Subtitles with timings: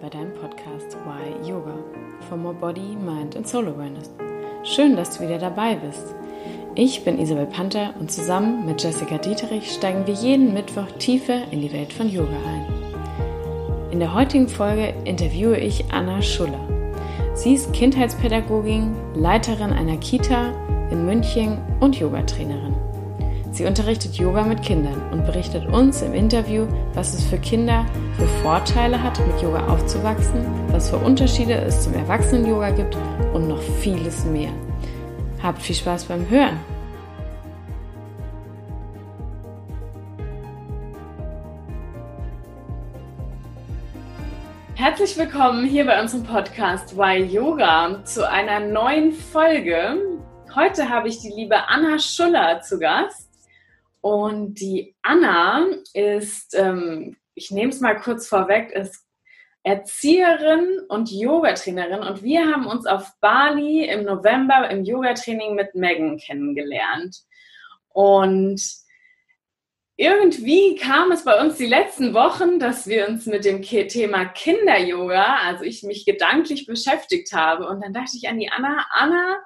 [0.00, 1.74] bei deinem Podcast Why Yoga
[2.28, 4.10] for More Body, Mind and Soul Awareness.
[4.62, 6.14] Schön, dass du wieder dabei bist.
[6.74, 11.60] Ich bin Isabel Panther und zusammen mit Jessica Dieterich steigen wir jeden Mittwoch tiefer in
[11.60, 13.92] die Welt von Yoga ein.
[13.92, 16.60] In der heutigen Folge interviewe ich Anna Schuller.
[17.34, 20.52] Sie ist Kindheitspädagogin, Leiterin einer Kita
[20.90, 22.83] in München und Yogatrainerin.
[23.54, 27.86] Sie unterrichtet Yoga mit Kindern und berichtet uns im Interview, was es für Kinder
[28.16, 32.96] für Vorteile hat, mit Yoga aufzuwachsen, was für Unterschiede es zum Erwachsenen-Yoga gibt
[33.32, 34.50] und noch vieles mehr.
[35.40, 36.58] Habt viel Spaß beim Hören!
[44.74, 49.96] Herzlich willkommen hier bei unserem Podcast Why Yoga zu einer neuen Folge.
[50.56, 53.23] Heute habe ich die liebe Anna Schuller zu Gast.
[54.04, 59.02] Und die Anna ist, ähm, ich nehme es mal kurz vorweg, ist
[59.62, 62.00] Erzieherin und Yogatrainerin.
[62.00, 67.16] Und wir haben uns auf Bali im November im Yogatraining mit Megan kennengelernt.
[67.88, 68.60] Und
[69.96, 75.38] irgendwie kam es bei uns die letzten Wochen, dass wir uns mit dem Thema Kinder-Yoga,
[75.44, 77.66] also ich mich gedanklich beschäftigt habe.
[77.66, 79.38] Und dann dachte ich an die Anna, Anna,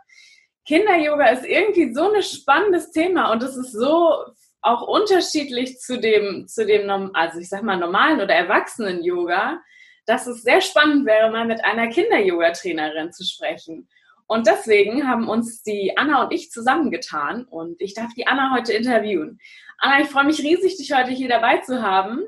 [0.67, 4.25] Kinder-Yoga ist irgendwie so ein spannendes Thema und es ist so
[4.69, 9.63] auch unterschiedlich zu dem, zu dem, also ich sag mal, normalen oder erwachsenen Yoga,
[10.07, 13.89] dass es sehr spannend wäre, mal mit einer Kinder-Yoga-Trainerin zu sprechen.
[14.27, 18.75] Und deswegen haben uns die Anna und ich zusammengetan und ich darf die Anna heute
[18.75, 19.39] interviewen.
[19.79, 22.25] Anna, ich freue mich riesig, dich heute hier dabei zu haben.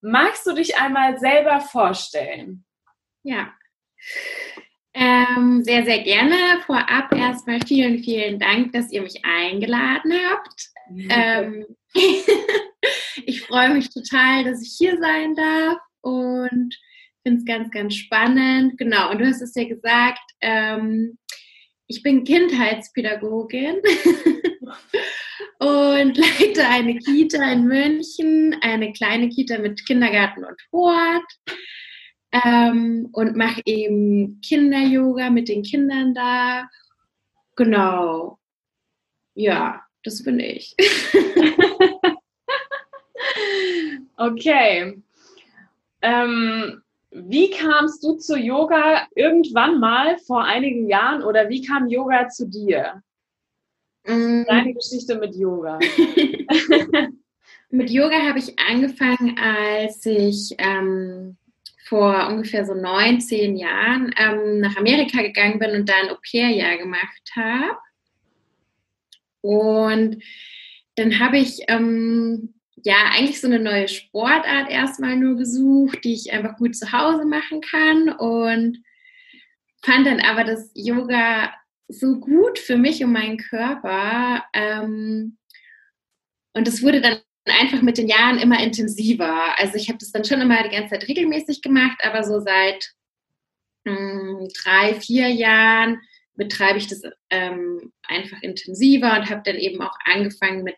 [0.00, 2.64] Magst du dich einmal selber vorstellen?
[3.22, 3.52] Ja.
[4.94, 6.36] Ähm, sehr, sehr gerne.
[6.64, 10.75] Vorab erstmal vielen, vielen Dank, dass ihr mich eingeladen habt.
[10.90, 11.66] Ähm,
[13.26, 16.74] ich freue mich total, dass ich hier sein darf und
[17.22, 18.78] finde es ganz, ganz spannend.
[18.78, 21.18] Genau, und du hast es ja gesagt, ähm,
[21.88, 23.76] ich bin Kindheitspädagogin
[25.58, 31.32] und leite eine Kita in München, eine kleine Kita mit Kindergarten und Hort.
[32.32, 36.68] Ähm, und mache eben Kinder-Yoga mit den Kindern da.
[37.54, 38.38] Genau.
[39.34, 40.74] Ja, das bin ich.
[44.16, 45.02] okay.
[46.02, 52.28] Ähm, wie kamst du zu Yoga irgendwann mal vor einigen Jahren oder wie kam Yoga
[52.28, 53.02] zu dir?
[54.06, 54.44] Mm.
[54.46, 55.78] Deine Geschichte mit Yoga.
[57.70, 61.36] mit Yoga habe ich angefangen, als ich ähm,
[61.86, 66.76] vor ungefähr so neun, zehn Jahren ähm, nach Amerika gegangen bin und da ein Au-pair-Jahr
[66.78, 67.78] gemacht habe.
[69.46, 70.22] Und
[70.96, 76.32] dann habe ich ähm, ja eigentlich so eine neue Sportart erstmal nur gesucht, die ich
[76.32, 78.82] einfach gut zu Hause machen kann und
[79.82, 81.52] fand dann aber das Yoga
[81.88, 84.44] so gut für mich und meinen Körper.
[84.52, 85.38] Ähm,
[86.54, 89.58] und es wurde dann einfach mit den Jahren immer intensiver.
[89.58, 92.92] Also ich habe das dann schon immer die ganze Zeit regelmäßig gemacht, aber so seit
[93.84, 96.00] mh, hm, drei, vier Jahren
[96.36, 100.76] betreibe ich das ähm, einfach intensiver und habe dann eben auch angefangen mit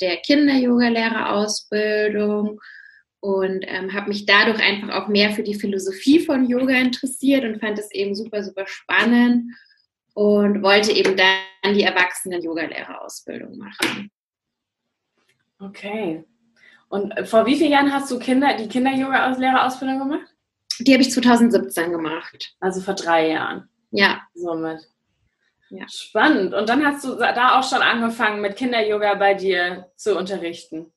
[0.00, 2.60] der Kinder-Yoga-Lehrerausbildung
[3.20, 7.60] und ähm, habe mich dadurch einfach auch mehr für die Philosophie von Yoga interessiert und
[7.60, 9.52] fand es eben super, super spannend
[10.14, 14.10] und wollte eben dann die Erwachsenen-Yoga-Lehrerausbildung machen.
[15.58, 16.24] Okay.
[16.88, 20.34] Und äh, vor wie vielen Jahren hast du Kinder, die Kinder-Yoga-Lehrerausbildung gemacht?
[20.80, 22.56] Die habe ich 2017 gemacht.
[22.60, 23.68] Also vor drei Jahren.
[23.92, 24.22] Ja.
[24.34, 24.88] Somit.
[25.70, 25.86] Ja.
[25.88, 26.52] Spannend.
[26.52, 30.92] Und dann hast du da auch schon angefangen, mit Kinder-Yoga bei dir zu unterrichten.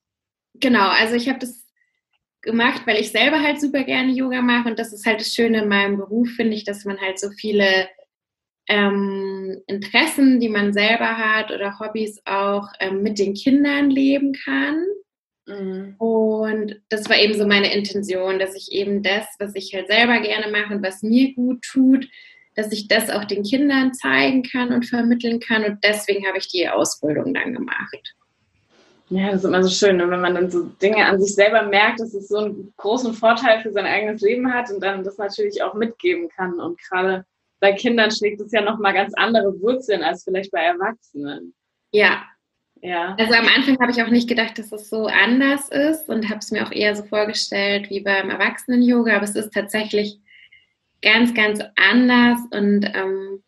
[0.55, 1.65] Genau, also ich habe das
[2.41, 5.63] gemacht, weil ich selber halt super gerne Yoga mache und das ist halt das Schöne
[5.63, 7.89] in meinem Beruf, finde ich, dass man halt so viele
[8.67, 14.85] ähm, Interessen, die man selber hat oder Hobbys auch ähm, mit den Kindern leben kann.
[15.45, 15.95] Mhm.
[15.97, 20.19] Und das war eben so meine Intention, dass ich eben das, was ich halt selber
[20.19, 22.07] gerne mache und was mir gut tut,
[22.55, 25.63] dass ich das auch den Kindern zeigen kann und vermitteln kann.
[25.63, 28.15] Und deswegen habe ich die Ausbildung dann gemacht.
[29.09, 30.09] Ja, das ist immer so schön, ne?
[30.09, 33.61] wenn man dann so Dinge an sich selber merkt, dass es so einen großen Vorteil
[33.61, 36.59] für sein eigenes Leben hat und dann das natürlich auch mitgeben kann.
[36.59, 37.23] Und gerade
[37.59, 41.53] bei Kindern schlägt es ja nochmal ganz andere Wurzeln als vielleicht bei Erwachsenen.
[41.91, 42.23] Ja.
[42.81, 43.15] Ja.
[43.17, 46.39] Also am Anfang habe ich auch nicht gedacht, dass es so anders ist und habe
[46.39, 50.19] es mir auch eher so vorgestellt wie beim Erwachsenen-Yoga, aber es ist tatsächlich
[51.05, 53.43] ganz, ganz anders und ähm,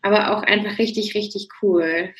[0.00, 2.14] aber auch einfach richtig, richtig cool.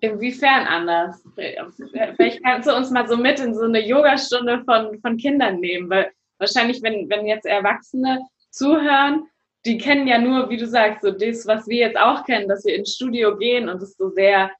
[0.00, 1.24] Inwiefern anders?
[1.34, 5.88] Vielleicht kannst du uns mal so mit in so eine Yogastunde von, von Kindern nehmen,
[5.88, 8.20] weil wahrscheinlich, wenn, wenn jetzt Erwachsene
[8.50, 9.26] zuhören,
[9.64, 12.64] die kennen ja nur, wie du sagst, so das, was wir jetzt auch kennen, dass
[12.64, 14.50] wir ins Studio gehen und es so sehr,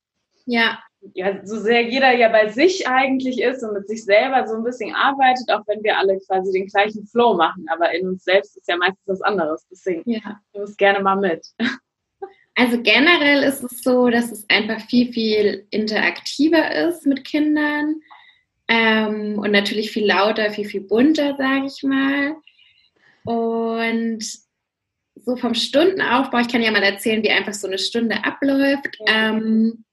[0.47, 0.79] ja,
[1.13, 4.65] ja, so sehr jeder ja bei sich eigentlich ist und mit sich selber so ein
[4.65, 7.67] bisschen arbeitet, auch wenn wir alle quasi den gleichen Flow machen.
[7.69, 9.67] Aber in uns selbst ist ja meistens was anderes.
[9.71, 10.41] Deswegen, ja.
[10.53, 11.47] du musst gerne mal mit.
[12.57, 17.97] Also generell ist es so, dass es einfach viel, viel interaktiver ist mit Kindern
[18.69, 22.37] ähm, und natürlich viel lauter, viel, viel bunter, sage ich mal.
[23.25, 24.25] Und
[25.17, 29.85] so vom Stundenaufbau, ich kann ja mal erzählen, wie einfach so eine Stunde abläuft, ähm,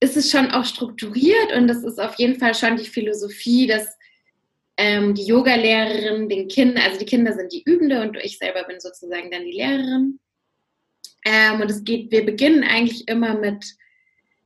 [0.00, 3.96] ist es schon auch strukturiert und das ist auf jeden Fall schon die Philosophie, dass
[4.76, 8.78] ähm, die Yogalehrerin den Kindern, also die Kinder sind die Übende und ich selber bin
[8.78, 10.20] sozusagen dann die Lehrerin.
[11.24, 13.64] Ähm, und es geht, wir beginnen eigentlich immer mit,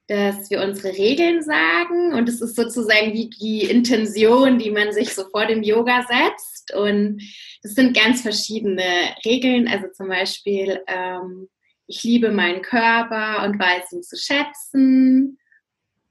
[0.07, 5.15] dass wir unsere Regeln sagen und es ist sozusagen wie die Intention, die man sich
[5.15, 6.75] so vor dem Yoga setzt.
[6.75, 7.23] Und
[7.63, 8.85] das sind ganz verschiedene
[9.25, 11.49] Regeln, also zum Beispiel, ähm,
[11.91, 15.39] ich liebe meinen Körper und weiß ihn zu schätzen.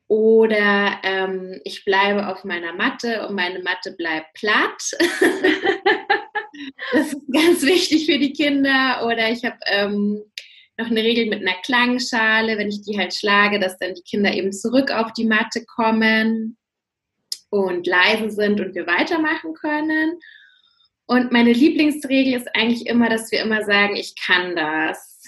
[0.08, 4.82] Oder ähm, ich bleibe auf meiner Matte und meine Matte bleibt platt.
[6.92, 9.06] das ist ganz wichtig für die Kinder.
[9.06, 10.22] Oder ich habe ähm,
[10.78, 14.34] noch eine Regel mit einer Klangschale, wenn ich die halt schlage, dass dann die Kinder
[14.34, 16.58] eben zurück auf die Matte kommen
[17.52, 20.20] und leise sind und wir weitermachen können.
[21.06, 25.19] Und meine Lieblingsregel ist eigentlich immer, dass wir immer sagen, ich kann das.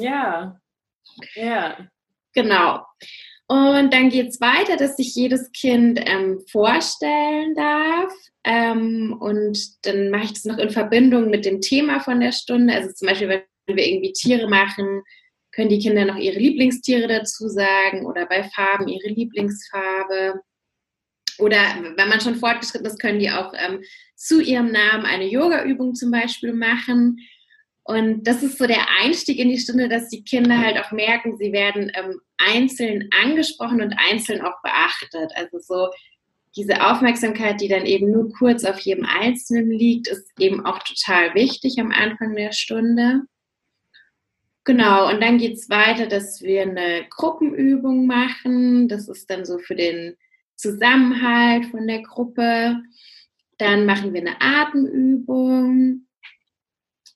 [0.00, 0.60] Ja,
[1.34, 1.88] ja.
[2.34, 2.84] Genau.
[3.46, 8.12] Und dann geht es weiter, dass sich jedes Kind ähm, vorstellen darf.
[8.44, 12.74] Ähm, und dann mache ich das noch in Verbindung mit dem Thema von der Stunde.
[12.74, 15.02] Also zum Beispiel, wenn wir irgendwie Tiere machen,
[15.52, 20.40] können die Kinder noch ihre Lieblingstiere dazu sagen oder bei Farben ihre Lieblingsfarbe.
[21.38, 21.58] Oder
[21.96, 23.82] wenn man schon fortgeschritten ist, können die auch ähm,
[24.16, 27.18] zu ihrem Namen eine Yoga-Übung zum Beispiel machen.
[27.84, 31.36] Und das ist so der Einstieg in die Stunde, dass die Kinder halt auch merken,
[31.36, 35.32] sie werden ähm, einzeln angesprochen und einzeln auch beachtet.
[35.34, 35.90] Also so
[36.56, 41.34] diese Aufmerksamkeit, die dann eben nur kurz auf jedem Einzelnen liegt, ist eben auch total
[41.34, 43.22] wichtig am Anfang der Stunde.
[44.64, 48.88] Genau, und dann geht es weiter, dass wir eine Gruppenübung machen.
[48.88, 50.16] Das ist dann so für den
[50.56, 52.76] Zusammenhalt von der Gruppe.
[53.58, 56.06] Dann machen wir eine Atemübung.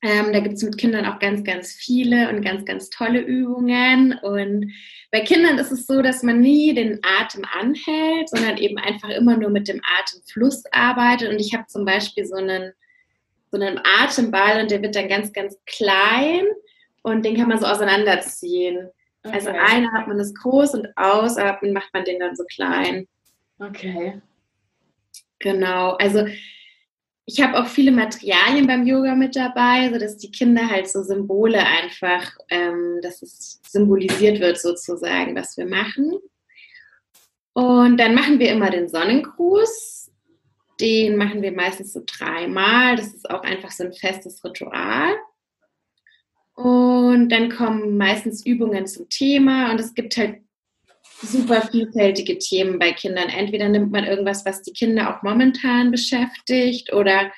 [0.00, 4.16] Ähm, da gibt es mit Kindern auch ganz, ganz viele und ganz, ganz tolle Übungen.
[4.22, 4.72] Und
[5.10, 9.36] bei Kindern ist es so, dass man nie den Atem anhält, sondern eben einfach immer
[9.36, 11.30] nur mit dem Atemfluss arbeitet.
[11.30, 12.72] Und ich habe zum Beispiel so einen,
[13.50, 16.44] so einen Atemball und der wird dann ganz, ganz klein
[17.02, 18.90] und den kann man so auseinanderziehen.
[19.24, 19.58] Also okay.
[19.58, 23.08] Also einatmen ist groß und ausatmen macht man den dann so klein.
[23.58, 24.20] Okay.
[25.40, 25.92] Genau.
[25.94, 26.26] Also
[27.28, 31.58] ich habe auch viele Materialien beim Yoga mit dabei, sodass die Kinder halt so Symbole
[31.58, 36.14] einfach, ähm, dass es symbolisiert wird sozusagen, was wir machen.
[37.52, 40.10] Und dann machen wir immer den Sonnengruß.
[40.80, 42.96] Den machen wir meistens so dreimal.
[42.96, 45.14] Das ist auch einfach so ein festes Ritual.
[46.54, 50.40] Und dann kommen meistens Übungen zum Thema und es gibt halt
[51.22, 53.28] super vielfältige Themen bei Kindern.
[53.28, 57.32] Entweder nimmt man irgendwas, was die Kinder auch momentan beschäftigt, oder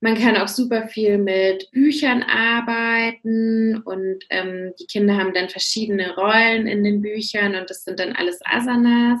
[0.00, 6.16] man kann auch super viel mit Büchern arbeiten und ähm, die Kinder haben dann verschiedene
[6.16, 9.20] Rollen in den Büchern und das sind dann alles Asanas.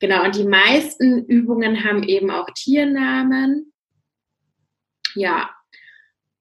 [0.00, 3.72] Genau, und die meisten Übungen haben eben auch Tiernamen.
[5.14, 5.50] Ja.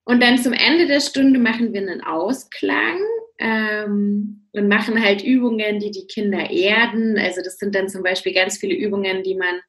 [0.03, 2.99] Und dann zum Ende der Stunde machen wir einen Ausklang
[3.39, 7.17] ähm, und machen halt Übungen, die die Kinder erden.
[7.17, 9.61] Also das sind dann zum Beispiel ganz viele Übungen, die man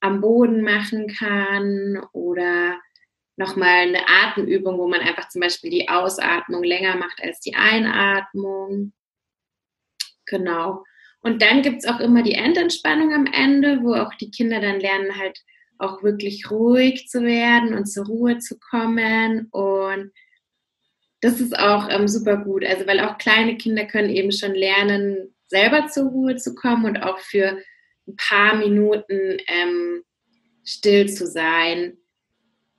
[0.00, 2.80] am Boden machen kann oder
[3.36, 8.92] nochmal eine Atemübung, wo man einfach zum Beispiel die Ausatmung länger macht als die Einatmung.
[10.26, 10.84] Genau.
[11.20, 14.80] Und dann gibt es auch immer die Endentspannung am Ende, wo auch die Kinder dann
[14.80, 15.38] lernen, halt
[15.78, 20.12] auch wirklich ruhig zu werden und zur Ruhe zu kommen und
[21.22, 22.64] das ist auch ähm, super gut.
[22.66, 27.02] Also, weil auch kleine Kinder können eben schon lernen, selber zur Ruhe zu kommen und
[27.02, 27.58] auch für
[28.08, 30.02] ein paar Minuten ähm,
[30.64, 31.96] still zu sein.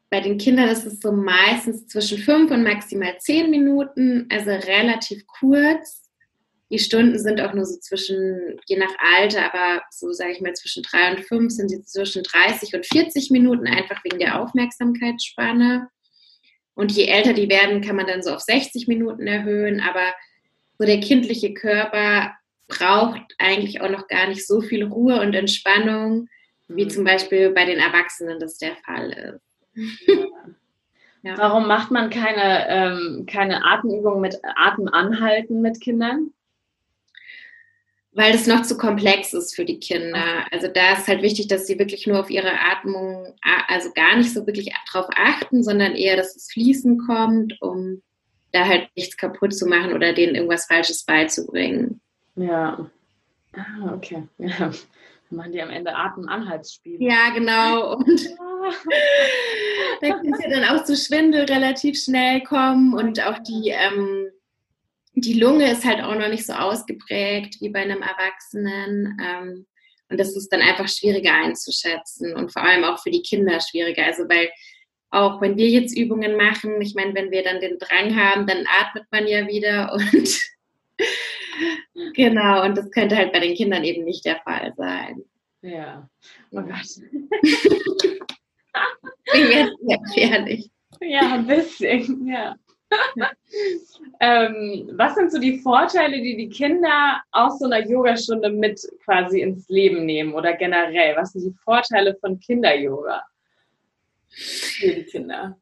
[0.10, 5.26] Bei den Kindern ist es so meistens zwischen fünf und maximal zehn Minuten, also relativ
[5.26, 6.04] kurz.
[6.70, 10.54] Die Stunden sind auch nur so zwischen, je nach Alter, aber so sage ich mal
[10.54, 15.88] zwischen drei und fünf sind sie zwischen 30 und 40 Minuten, einfach wegen der Aufmerksamkeitsspanne.
[16.76, 19.80] Und je älter die werden, kann man dann so auf 60 Minuten erhöhen.
[19.80, 20.14] Aber
[20.78, 22.34] so der kindliche Körper
[22.68, 26.30] braucht eigentlich auch noch gar nicht so viel Ruhe und Entspannung,
[26.68, 26.90] wie mhm.
[26.90, 29.12] zum Beispiel bei den Erwachsenen das der Fall
[29.76, 30.24] ist.
[31.26, 31.38] Ja.
[31.38, 36.34] Warum macht man keine, ähm, keine Atemübung mit Atemanhalten mit Kindern?
[38.16, 40.46] Weil das noch zu komplex ist für die Kinder.
[40.52, 43.34] Also da ist halt wichtig, dass sie wirklich nur auf ihre Atmung,
[43.68, 48.04] also gar nicht so wirklich drauf achten, sondern eher, dass es fließen kommt, um
[48.52, 52.02] da halt nichts kaputt zu machen oder denen irgendwas Falsches beizubringen.
[52.36, 52.90] Ja.
[53.54, 54.28] Ah, okay.
[54.38, 54.72] Ja.
[55.30, 57.04] Dann machen die am Ende Atemanhaltsspiele.
[57.04, 57.96] Ja, genau.
[57.96, 58.06] Und
[60.02, 64.23] da kann es ja dann auch zu Schwindel relativ schnell kommen und auch die, ähm,
[65.16, 69.18] die Lunge ist halt auch noch nicht so ausgeprägt wie bei einem Erwachsenen.
[69.24, 69.66] Ähm,
[70.10, 74.06] und das ist dann einfach schwieriger einzuschätzen und vor allem auch für die Kinder schwieriger.
[74.06, 74.50] Also weil
[75.10, 78.66] auch wenn wir jetzt Übungen machen, ich meine, wenn wir dann den Drang haben, dann
[78.68, 80.40] atmet man ja wieder und
[82.16, 85.24] genau, und das könnte halt bei den Kindern eben nicht der Fall sein.
[85.62, 86.10] Ja,
[86.52, 86.88] oh Gott.
[89.36, 90.70] Ich werde sehr gefährlich.
[91.00, 92.56] Ja, ein bisschen, ja.
[94.20, 99.42] ähm, was sind so die Vorteile, die die Kinder aus so einer Yogastunde mit quasi
[99.42, 101.16] ins Leben nehmen oder generell?
[101.16, 103.24] Was sind die Vorteile von Kinder-Yoga
[104.30, 105.58] für die Kinder?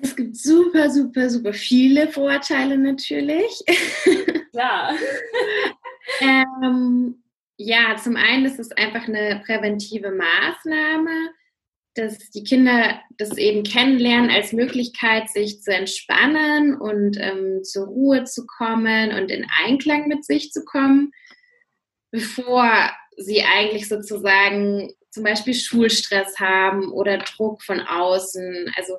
[0.00, 3.60] Es gibt super, super, super viele Vorteile natürlich.
[4.56, 4.94] Ja.
[6.20, 7.20] ähm,
[7.56, 11.10] ja, zum einen ist es einfach eine präventive Maßnahme
[11.94, 18.24] dass die Kinder das eben kennenlernen als Möglichkeit, sich zu entspannen und ähm, zur Ruhe
[18.24, 21.12] zu kommen und in Einklang mit sich zu kommen,
[22.10, 28.72] bevor sie eigentlich sozusagen zum Beispiel Schulstress haben oder Druck von außen.
[28.76, 28.94] Also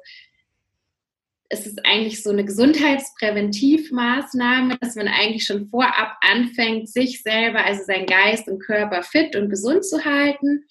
[1.50, 7.84] es ist eigentlich so eine Gesundheitspräventivmaßnahme, dass man eigentlich schon vorab anfängt, sich selber, also
[7.84, 10.64] seinen Geist und Körper fit und gesund zu halten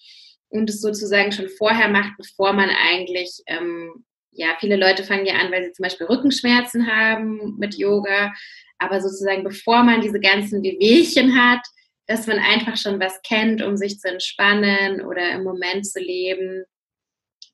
[0.55, 5.35] und es sozusagen schon vorher macht, bevor man eigentlich, ähm, ja, viele Leute fangen ja
[5.35, 8.33] an, weil sie zum Beispiel Rückenschmerzen haben mit Yoga,
[8.77, 11.61] aber sozusagen bevor man diese ganzen Wehwehchen hat,
[12.07, 16.63] dass man einfach schon was kennt, um sich zu entspannen oder im Moment zu leben.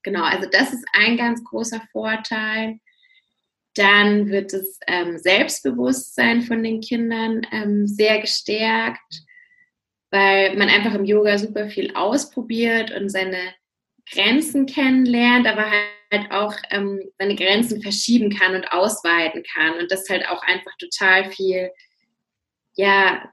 [0.04, 2.80] Genau, also das ist ein ganz großer Vorteil.
[3.76, 9.24] Dann wird das ähm, Selbstbewusstsein von den Kindern ähm, sehr gestärkt
[10.12, 13.38] weil man einfach im Yoga super viel ausprobiert und seine
[14.12, 15.66] Grenzen kennenlernt, aber
[16.12, 20.76] halt auch ähm, seine Grenzen verschieben kann und ausweiten kann und das halt auch einfach
[20.78, 21.72] total viel,
[22.76, 23.30] ja,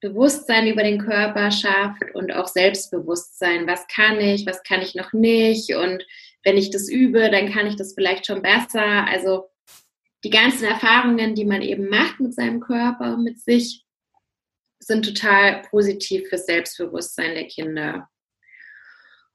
[0.00, 3.66] Bewusstsein über den Körper schafft und auch Selbstbewusstsein.
[3.66, 5.74] Was kann ich, was kann ich noch nicht?
[5.74, 6.06] Und
[6.42, 9.06] wenn ich das übe, dann kann ich das vielleicht schon besser.
[9.06, 9.50] Also
[10.24, 13.84] die ganzen Erfahrungen, die man eben macht mit seinem Körper, mit sich,
[14.90, 18.08] sind total positiv fürs Selbstbewusstsein der Kinder.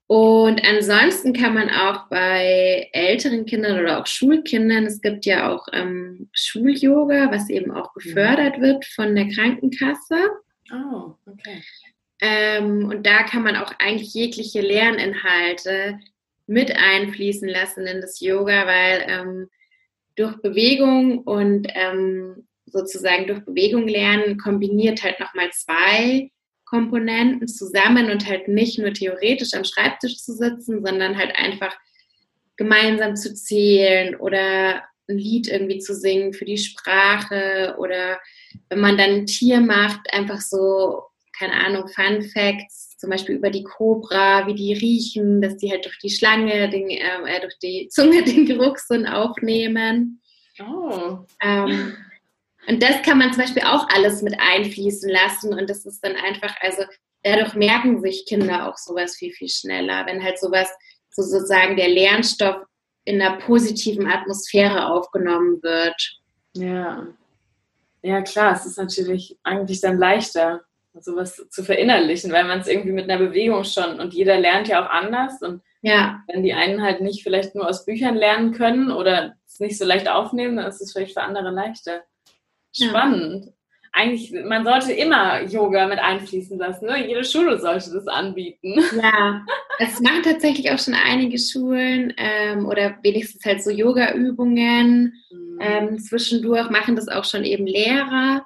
[0.08, 5.66] Und ansonsten kann man auch bei älteren Kindern oder auch Schulkindern, es gibt ja auch
[5.74, 10.30] ähm, Schulyoga, was eben auch gefördert wird von der Krankenkasse.
[10.72, 11.64] Oh, okay.
[12.22, 16.00] Ähm, und da kann man auch eigentlich jegliche Lerninhalte
[16.48, 19.50] mit einfließen lassen in das Yoga, weil ähm,
[20.16, 26.32] durch Bewegung und ähm, sozusagen durch Bewegung lernen kombiniert halt nochmal zwei
[26.66, 31.76] Komponenten zusammen und halt nicht nur theoretisch am Schreibtisch zu sitzen, sondern halt einfach
[32.58, 38.20] gemeinsam zu zählen oder ein Lied irgendwie zu singen für die Sprache oder
[38.70, 41.04] wenn man dann ein Tier macht, einfach so,
[41.38, 45.86] keine Ahnung, Fun Facts, zum Beispiel über die Cobra, wie die riechen, dass die halt
[45.86, 50.22] durch die Schlange, den, äh, durch die Zunge den Geruchssinn aufnehmen.
[50.60, 51.20] Oh.
[51.42, 51.96] Ähm,
[52.68, 55.54] und das kann man zum Beispiel auch alles mit einfließen lassen.
[55.54, 56.84] Und das ist dann einfach, also
[57.24, 60.70] dadurch merken sich Kinder auch sowas viel, viel schneller, wenn halt sowas,
[61.10, 62.58] so sozusagen der Lernstoff
[63.06, 66.20] in einer positiven Atmosphäre aufgenommen wird.
[66.56, 67.08] Ja.
[68.02, 70.62] Ja, klar, es ist natürlich eigentlich dann leichter,
[70.94, 74.84] sowas zu verinnerlichen, weil man es irgendwie mit einer Bewegung schon und jeder lernt ja
[74.86, 76.24] auch anders und ja.
[76.28, 79.86] wenn die einen halt nicht vielleicht nur aus Büchern lernen können oder es nicht so
[79.86, 82.04] leicht aufnehmen, dann ist es vielleicht für andere leichter.
[82.76, 83.46] Spannend.
[83.46, 83.52] Ja.
[83.98, 86.86] Eigentlich, man sollte immer Yoga mit einfließen lassen.
[86.86, 87.08] Ne?
[87.08, 88.84] Jede Schule sollte das anbieten.
[89.02, 89.46] Ja,
[89.80, 95.14] es machen tatsächlich auch schon einige Schulen ähm, oder wenigstens halt so Yoga-Übungen.
[95.32, 95.60] Mhm.
[95.62, 98.46] Ähm, zwischendurch machen das auch schon eben Lehrer.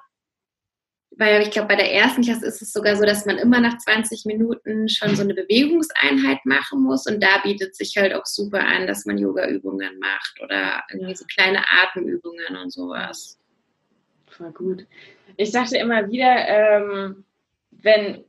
[1.16, 3.76] Weil ich glaube, bei der ersten Klasse ist es sogar so, dass man immer nach
[3.76, 7.06] 20 Minuten schon so eine Bewegungseinheit machen muss.
[7.06, 11.24] Und da bietet sich halt auch super an, dass man Yoga-Übungen macht oder irgendwie so
[11.24, 13.39] kleine Atemübungen und sowas
[14.30, 14.86] voll gut.
[15.36, 17.24] Ich dachte immer wieder, ähm,
[17.70, 18.24] wenn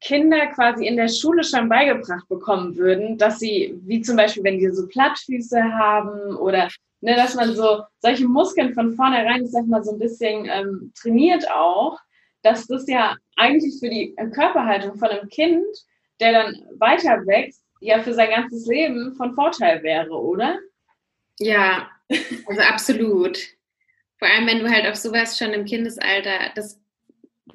[0.00, 4.58] Kinder quasi in der Schule schon beigebracht bekommen würden, dass sie, wie zum Beispiel, wenn
[4.58, 6.68] die so Plattfüße haben oder
[7.00, 10.92] ne, dass man so solche Muskeln von vornherein, ich sag mal, so ein bisschen ähm,
[11.00, 11.98] trainiert auch,
[12.42, 15.64] dass das ja eigentlich für die Körperhaltung von einem Kind,
[16.20, 20.58] der dann weiter wächst, ja für sein ganzes Leben von Vorteil wäre, oder?
[21.38, 21.88] Ja,
[22.46, 23.38] also absolut.
[24.22, 26.80] Vor allem, wenn du halt auf sowas schon im Kindesalter, das,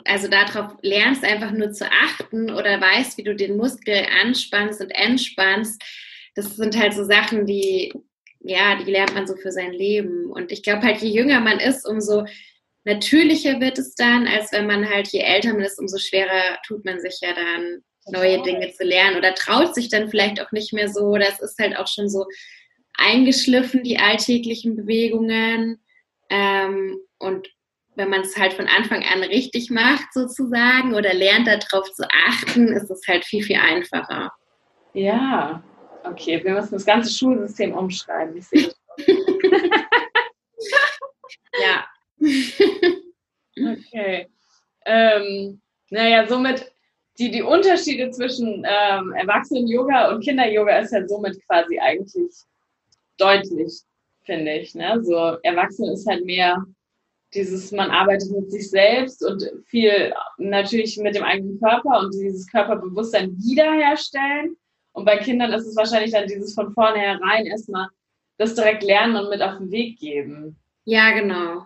[0.03, 4.89] also darauf lernst, einfach nur zu achten oder weißt, wie du den Muskel anspannst und
[4.89, 5.81] entspannst.
[6.35, 7.93] Das sind halt so Sachen, die,
[8.41, 10.29] ja, die lernt man so für sein Leben.
[10.29, 12.25] Und ich glaube halt, je jünger man ist, umso
[12.83, 16.83] natürlicher wird es dann, als wenn man halt, je älter man ist, umso schwerer tut
[16.83, 20.73] man sich ja dann, neue Dinge zu lernen oder traut sich dann vielleicht auch nicht
[20.73, 21.15] mehr so.
[21.15, 22.25] Das ist halt auch schon so
[22.97, 25.79] eingeschliffen, die alltäglichen Bewegungen.
[26.29, 27.47] Ähm, und
[27.95, 32.67] wenn man es halt von Anfang an richtig macht, sozusagen, oder lernt darauf zu achten,
[32.67, 34.31] ist es halt viel, viel einfacher.
[34.93, 35.63] Ja,
[36.03, 38.37] okay, wir müssen das ganze Schulsystem umschreiben.
[38.37, 38.77] Ich sehe das
[41.61, 41.85] ja.
[43.73, 44.27] okay.
[44.85, 46.71] Ähm, naja, somit
[47.19, 52.33] die, die Unterschiede zwischen ähm, Erwachsenen-Yoga und Kinder-Yoga ist ja somit quasi eigentlich
[53.17, 53.81] deutlich,
[54.27, 54.75] finde ich.
[54.75, 55.03] Ne?
[55.03, 56.63] So Erwachsene ist halt mehr
[57.33, 62.47] dieses, man arbeitet mit sich selbst und viel natürlich mit dem eigenen Körper und dieses
[62.47, 64.55] Körperbewusstsein wiederherstellen.
[64.93, 67.87] Und bei Kindern ist es wahrscheinlich dann dieses von vornherein erstmal
[68.37, 70.57] das direkt lernen und mit auf den Weg geben.
[70.85, 71.65] Ja, genau.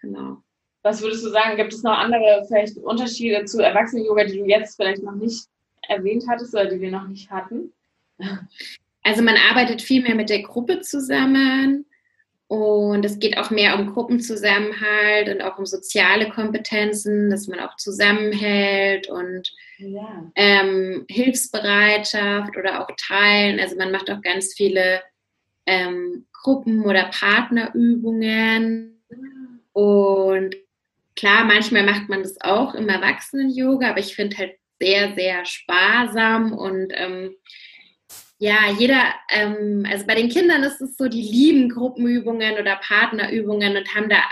[0.00, 0.38] Genau.
[0.82, 1.56] Was würdest du sagen?
[1.56, 5.46] Gibt es noch andere vielleicht Unterschiede zu Erwachsenen-Yoga, die du jetzt vielleicht noch nicht
[5.88, 7.72] erwähnt hattest oder die wir noch nicht hatten?
[9.02, 11.86] Also man arbeitet viel mehr mit der Gruppe zusammen
[12.48, 17.76] und es geht auch mehr um Gruppenzusammenhalt und auch um soziale Kompetenzen, dass man auch
[17.76, 20.32] zusammenhält und ja.
[20.34, 23.60] ähm, Hilfsbereitschaft oder auch Teilen.
[23.60, 25.02] Also man macht auch ganz viele
[25.66, 29.02] ähm, Gruppen- oder Partnerübungen.
[29.74, 30.56] Und
[31.16, 36.54] klar, manchmal macht man das auch im Erwachsenen-Yoga, aber ich finde halt sehr, sehr sparsam
[36.54, 37.34] und ähm,
[38.38, 43.76] ja, jeder, ähm, also bei den Kindern ist es so, die lieben Gruppenübungen oder Partnerübungen
[43.76, 44.22] und haben da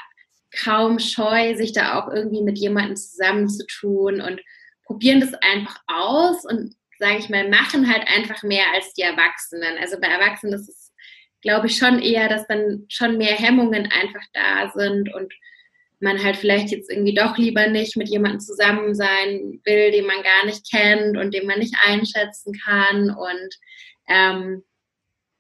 [0.63, 4.41] kaum Scheu, sich da auch irgendwie mit jemandem zusammenzutun und
[4.85, 9.77] probieren das einfach aus und, sage ich mal, machen halt einfach mehr als die Erwachsenen.
[9.81, 10.93] Also bei Erwachsenen ist es,
[11.43, 15.35] glaube ich, schon eher, dass dann schon mehr Hemmungen einfach da sind und
[15.99, 20.23] man halt vielleicht jetzt irgendwie doch lieber nicht mit jemandem zusammen sein will, den man
[20.23, 23.57] gar nicht kennt und den man nicht einschätzen kann und
[24.09, 24.63] ähm,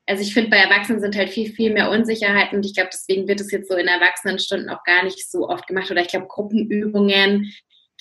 [0.09, 3.27] also ich finde, bei Erwachsenen sind halt viel, viel mehr Unsicherheiten und ich glaube, deswegen
[3.27, 5.91] wird es jetzt so in Erwachsenenstunden auch gar nicht so oft gemacht.
[5.91, 7.53] Oder ich glaube, Gruppenübungen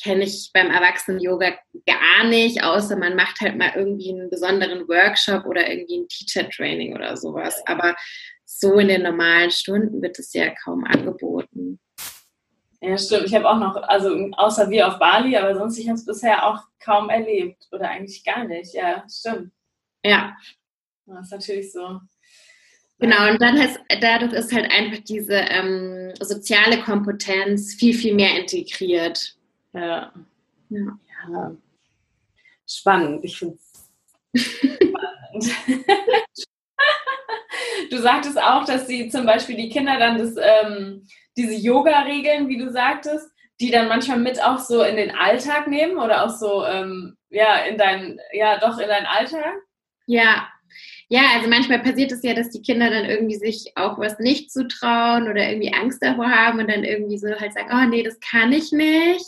[0.01, 1.54] kenne ich beim Erwachsenen-Yoga
[1.88, 6.95] gar nicht, außer man macht halt mal irgendwie einen besonderen Workshop oder irgendwie ein Teacher-Training
[6.95, 7.62] oder sowas.
[7.65, 7.95] Aber
[8.45, 11.80] so in den normalen Stunden wird es ja kaum angeboten.
[12.82, 13.25] Ja, stimmt.
[13.25, 16.45] Ich habe auch noch, also außer wir auf Bali, aber sonst ich habe es bisher
[16.45, 18.75] auch kaum erlebt oder eigentlich gar nicht.
[18.75, 19.51] Ja, stimmt.
[20.06, 20.38] Ja.
[21.06, 22.00] Das ist natürlich so.
[23.00, 28.39] Genau, und dann heißt, dadurch ist halt einfach diese ähm, soziale Kompetenz viel, viel mehr
[28.39, 29.36] integriert.
[29.74, 30.13] Ja.
[30.70, 31.00] ja.
[31.30, 31.56] ja.
[32.68, 33.58] Spannend, ich finde
[34.34, 35.56] es spannend.
[37.91, 42.58] du sagtest auch, dass sie zum Beispiel die Kinder dann das, ähm, diese Yoga-Regeln, wie
[42.58, 46.65] du sagtest, die dann manchmal mit auch so in den Alltag nehmen oder auch so,
[46.65, 49.56] ähm, ja, in dein, ja, doch in deinen Alltag?
[50.06, 50.48] Ja,
[51.08, 54.52] ja, also manchmal passiert es ja, dass die Kinder dann irgendwie sich auch was nicht
[54.52, 58.20] zutrauen oder irgendwie Angst davor haben und dann irgendwie so halt sagen, oh nee, das
[58.20, 59.26] kann ich nicht.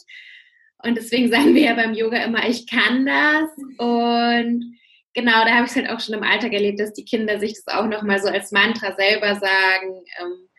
[0.84, 3.50] Und deswegen sagen wir ja beim Yoga immer, ich kann das.
[3.78, 4.76] Und
[5.14, 7.54] genau, da habe ich es halt auch schon im Alltag erlebt, dass die Kinder sich
[7.54, 10.50] das auch nochmal so als Mantra selber sagen, ähm,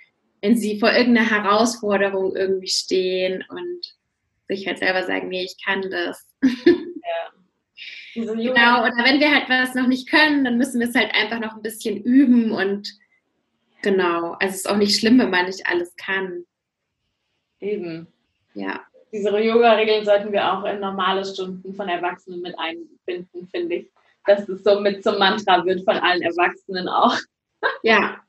[0.40, 3.96] wenn sie vor irgendeiner Herausforderung irgendwie stehen und
[4.46, 6.24] sich halt selber sagen, nee, ich kann das.
[8.14, 11.40] Genau, oder wenn wir halt was noch nicht können, dann müssen wir es halt einfach
[11.40, 12.92] noch ein bisschen üben und
[13.82, 14.32] genau.
[14.40, 16.44] Also es ist auch nicht schlimm, wenn man nicht alles kann.
[17.60, 18.06] Eben.
[18.54, 18.80] Ja.
[19.12, 23.90] Diese Yoga-Regeln sollten wir auch in normale Stunden von Erwachsenen mit einbinden, finde ich.
[24.26, 27.16] Dass es so mit zum Mantra wird von allen Erwachsenen auch.
[27.82, 28.20] Ja.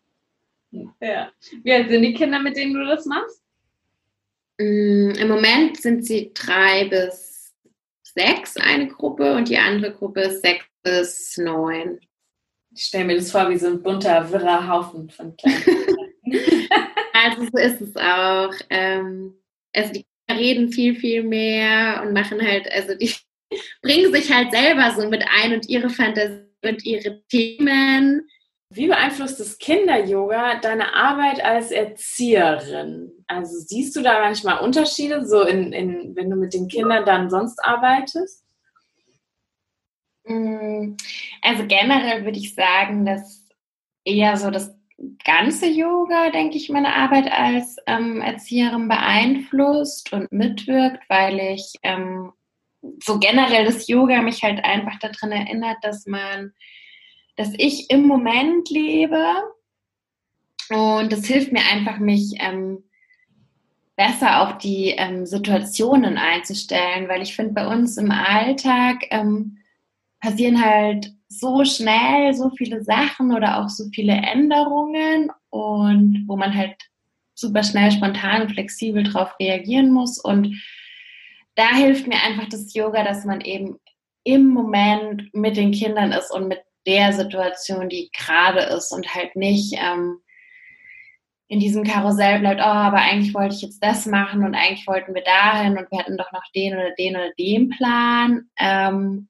[1.01, 1.31] ja.
[1.63, 3.41] Wie alt sind die Kinder, mit denen du das machst?
[4.57, 7.28] Mm, Im Moment sind sie drei bis
[8.13, 11.99] sechs eine Gruppe und die andere Gruppe ist sechs bis neun.
[12.73, 16.13] Ich stelle mir das vor wie so ein bunter, wirrer Haufen von kleinen.
[17.13, 18.53] also so ist es auch.
[18.69, 19.33] Ähm,
[19.73, 23.13] also die reden viel, viel mehr und machen halt, also die
[23.81, 28.27] bringen sich halt selber so mit ein und ihre Fantasie und ihre Themen.
[28.71, 33.11] Wie beeinflusst das Kinder-Yoga deine Arbeit als Erzieherin?
[33.25, 37.31] Also siehst du da manchmal Unterschiede, so in, in, wenn du mit den Kindern dann
[37.31, 38.45] sonst arbeitest?
[40.25, 40.95] Mm,
[41.41, 43.47] also generell würde ich sagen, dass
[44.05, 44.75] eher so das
[45.23, 52.33] ganze Yoga, denke ich, meine Arbeit als ähm, Erzieherin beeinflusst und mitwirkt, weil ich ähm,
[53.03, 56.53] so generell das Yoga mich halt einfach daran erinnert, dass man,
[57.39, 59.23] dass ich im Moment lebe
[60.69, 62.83] und das hilft mir einfach, mich ähm,
[63.95, 69.57] besser auf die ähm, Situationen einzustellen, weil ich finde, bei uns im Alltag ähm,
[70.19, 76.53] passieren halt so schnell so viele Sachen oder auch so viele Änderungen und wo man
[76.53, 76.75] halt
[77.35, 80.19] super schnell, spontan, flexibel drauf reagieren muss.
[80.19, 80.61] Und
[81.55, 83.79] da hilft mir einfach das Yoga, dass man eben
[84.25, 89.35] im Moment mit den Kindern ist und mit der Situation, die gerade ist und halt
[89.35, 90.17] nicht ähm,
[91.47, 95.13] in diesem Karussell bleibt, oh, aber eigentlich wollte ich jetzt das machen und eigentlich wollten
[95.13, 98.49] wir dahin und wir hatten doch noch den oder den oder den Plan.
[98.57, 99.29] Ähm,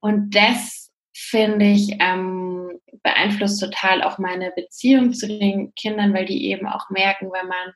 [0.00, 2.70] und das finde ich, ähm,
[3.02, 7.72] beeinflusst total auch meine Beziehung zu den Kindern, weil die eben auch merken, wenn man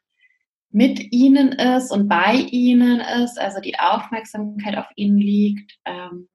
[0.70, 6.28] mit ihnen ist und bei ihnen ist, also die Aufmerksamkeit auf ihnen liegt ähm,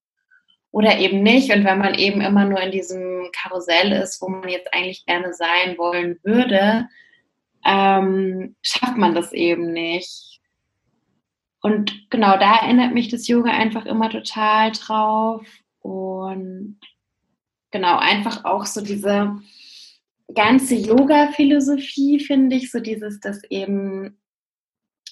[0.75, 1.53] oder eben nicht.
[1.53, 5.33] Und wenn man eben immer nur in diesem Karussell ist, wo man jetzt eigentlich gerne
[5.33, 6.89] sein wollen würde,
[7.65, 10.41] ähm, schafft man das eben nicht.
[11.61, 15.47] Und genau da erinnert mich das Yoga einfach immer total drauf.
[15.79, 16.77] Und
[17.71, 19.33] genau, einfach auch so diese
[20.33, 24.19] ganze Yoga-Philosophie, finde ich, so dieses, dass eben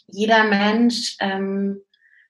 [0.08, 1.80] jeder Mensch ähm,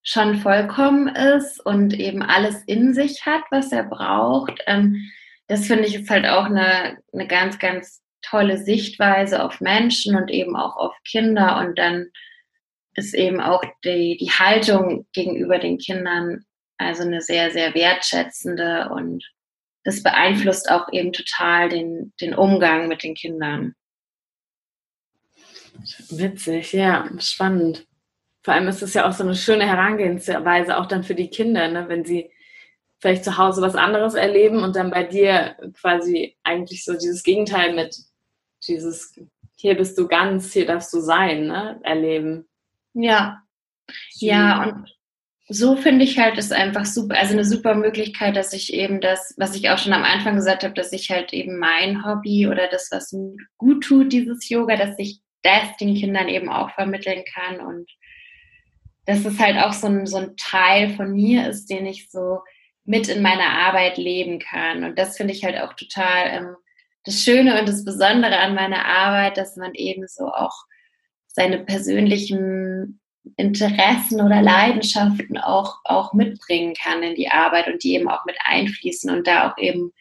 [0.03, 4.59] schon vollkommen ist und eben alles in sich hat, was er braucht.
[4.67, 5.09] Ähm,
[5.47, 10.29] das finde ich ist halt auch eine, eine ganz, ganz tolle Sichtweise auf Menschen und
[10.29, 11.57] eben auch auf Kinder.
[11.57, 12.07] Und dann
[12.95, 16.45] ist eben auch die, die Haltung gegenüber den Kindern
[16.77, 19.23] also eine sehr, sehr wertschätzende und
[19.83, 23.75] das beeinflusst auch eben total den, den Umgang mit den Kindern.
[26.09, 27.85] Witzig, ja, spannend.
[28.43, 31.67] Vor allem ist es ja auch so eine schöne Herangehensweise auch dann für die Kinder,
[31.69, 31.87] ne?
[31.87, 32.29] wenn sie
[32.99, 37.73] vielleicht zu Hause was anderes erleben und dann bei dir quasi eigentlich so dieses Gegenteil
[37.73, 37.97] mit
[38.67, 39.17] dieses
[39.55, 41.79] hier bist du ganz, hier darfst du sein, ne?
[41.83, 42.49] erleben.
[42.93, 43.41] Ja.
[44.15, 44.93] Ja, und
[45.47, 49.33] so finde ich halt, ist einfach super, also eine super Möglichkeit, dass ich eben das,
[49.37, 52.67] was ich auch schon am Anfang gesagt habe, dass ich halt eben mein Hobby oder
[52.67, 57.23] das, was mir gut tut, dieses Yoga, dass ich das den Kindern eben auch vermitteln
[57.33, 57.89] kann und
[59.05, 62.39] dass es halt auch so ein, so ein Teil von mir ist, den ich so
[62.85, 64.83] mit in meiner Arbeit leben kann.
[64.83, 66.55] Und das finde ich halt auch total ähm,
[67.05, 70.65] das Schöne und das Besondere an meiner Arbeit, dass man eben so auch
[71.27, 72.99] seine persönlichen
[73.37, 78.37] Interessen oder Leidenschaften auch, auch mitbringen kann in die Arbeit und die eben auch mit
[78.43, 79.91] einfließen und da auch eben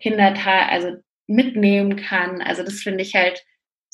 [0.00, 0.34] Kinder
[0.70, 2.40] also mitnehmen kann.
[2.42, 3.44] Also das finde ich halt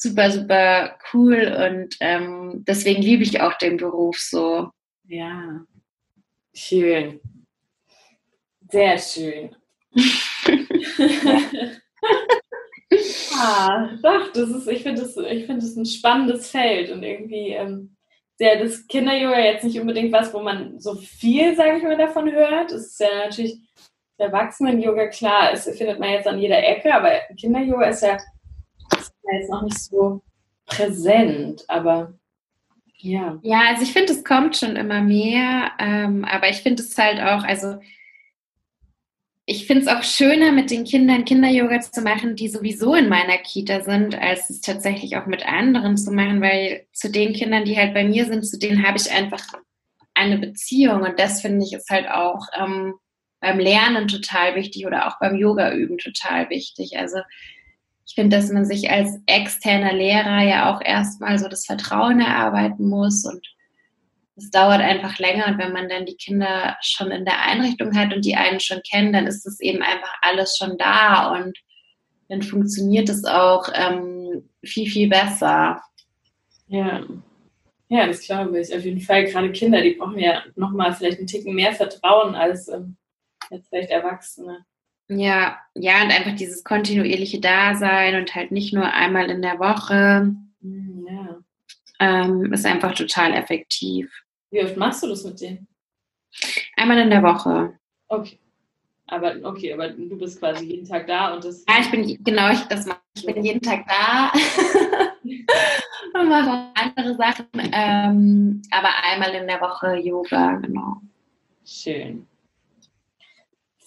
[0.02, 4.70] super, super cool und ähm, deswegen liebe ich auch den Beruf so.
[5.04, 5.60] Ja,
[6.52, 7.20] schön.
[8.70, 9.54] Sehr schön.
[13.38, 17.50] ah, doch, das ist, ich finde das, ich finde das ein spannendes Feld und irgendwie
[17.50, 17.94] ähm,
[18.38, 22.32] sehr das Kinder-Yoga jetzt nicht unbedingt was, wo man so viel, sage ich mal, davon
[22.32, 22.72] hört.
[22.72, 23.60] Es ist ja natürlich
[24.18, 28.18] Erwachsenen-Yoga, klar, es findet man jetzt an jeder Ecke, aber Kinder-Yoga ja, ist ja
[29.30, 30.22] jetzt noch nicht so
[30.66, 32.14] präsent, aber
[32.96, 33.38] ja.
[33.42, 37.20] Ja, also ich finde, es kommt schon immer mehr, ähm, aber ich finde es halt
[37.20, 37.78] auch, also
[39.44, 43.38] ich finde es auch schöner, mit den Kindern Kinder-Yoga zu machen, die sowieso in meiner
[43.38, 47.76] Kita sind, als es tatsächlich auch mit anderen zu machen, weil zu den Kindern, die
[47.76, 49.42] halt bei mir sind, zu denen habe ich einfach
[50.14, 52.94] eine Beziehung und das finde ich ist halt auch ähm,
[53.40, 56.96] beim Lernen total wichtig oder auch beim Yoga üben total wichtig.
[56.98, 57.18] Also
[58.06, 62.88] ich finde, dass man sich als externer Lehrer ja auch erstmal so das Vertrauen erarbeiten
[62.88, 63.46] muss und
[64.36, 68.14] es dauert einfach länger und wenn man dann die Kinder schon in der Einrichtung hat
[68.14, 71.56] und die einen schon kennen, dann ist es eben einfach alles schon da und
[72.28, 75.82] dann funktioniert es auch ähm, viel, viel besser.
[76.66, 77.04] Ja.
[77.88, 78.74] Ja, das glaube ich.
[78.74, 82.68] Auf jeden Fall, gerade Kinder, die brauchen ja nochmal vielleicht einen Ticken mehr Vertrauen als
[82.68, 82.96] ähm,
[83.50, 84.64] jetzt vielleicht Erwachsene.
[85.18, 90.34] Ja, ja, und einfach dieses kontinuierliche Dasein und halt nicht nur einmal in der Woche.
[90.60, 91.38] Hm, ja.
[92.00, 94.12] Ähm, ist einfach total effektiv.
[94.50, 95.66] Wie oft machst du das mit denen?
[96.76, 97.78] Einmal in der Woche.
[98.08, 98.38] Okay.
[99.06, 101.64] Aber okay, aber du bist quasi jeden Tag da und das.
[101.68, 104.32] Ja, ich bin genau, ich, das mache ich bin jeden Tag da
[106.18, 107.46] und mache auch andere Sachen.
[107.54, 111.02] Ähm, aber einmal in der Woche Yoga, genau.
[111.64, 112.26] Schön.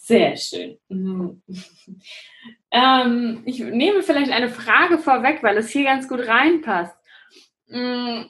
[0.06, 0.78] Sehr schön.
[0.88, 1.42] Mhm.
[2.72, 6.96] ähm, ich nehme vielleicht eine Frage vorweg, weil es hier ganz gut reinpasst.
[7.70, 8.26] Mm,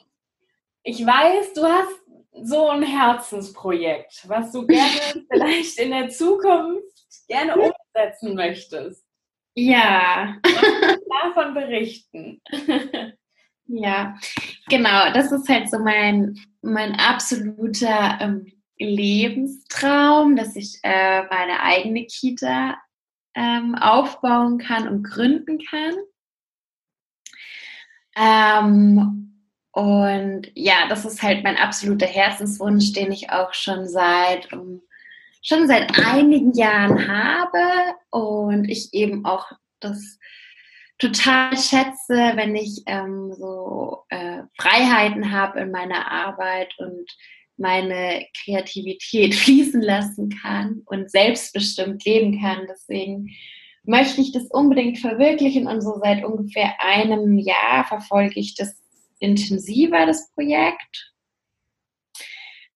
[0.84, 2.00] ich weiß, du hast
[2.44, 6.96] so ein Herzensprojekt, was du gerne vielleicht in der Zukunft
[7.28, 9.04] gerne umsetzen möchtest.
[9.54, 10.34] Ja.
[11.24, 12.40] davon berichten.
[13.66, 14.16] ja,
[14.70, 15.12] genau.
[15.12, 22.76] Das ist halt so mein, mein absoluter ähm, Lebenstraum, dass ich äh, meine eigene Kita
[23.34, 25.94] ähm, aufbauen kann und gründen kann.
[28.16, 34.82] Ähm, und ja, das ist halt mein absoluter Herzenswunsch, den ich auch schon seit um,
[35.42, 40.18] schon seit einigen Jahren habe und ich eben auch das
[40.98, 47.10] total schätze, wenn ich ähm, so äh, Freiheiten habe in meiner Arbeit und
[47.56, 52.66] meine Kreativität fließen lassen kann und selbstbestimmt leben kann.
[52.68, 53.30] Deswegen
[53.84, 58.82] möchte ich das unbedingt verwirklichen und so seit ungefähr einem Jahr verfolge ich das
[59.18, 61.12] intensiver, das Projekt.